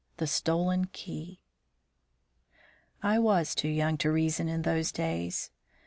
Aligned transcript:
THE 0.17 0.25
STOLEN 0.25 0.85
KEY. 0.93 1.39
I 3.03 3.19
was 3.19 3.53
too 3.53 3.67
young 3.67 3.97
to 3.99 4.11
reason 4.11 4.49
in 4.49 4.63
those 4.63 4.91
days. 4.91 5.51